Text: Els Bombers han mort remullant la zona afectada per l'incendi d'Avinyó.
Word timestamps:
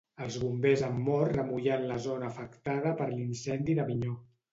Els 0.25 0.35
Bombers 0.43 0.83
han 0.85 0.95
mort 1.09 1.35
remullant 1.37 1.85
la 1.91 1.97
zona 2.05 2.31
afectada 2.33 2.95
per 3.03 3.07
l'incendi 3.13 3.77
d'Avinyó. 3.81 4.17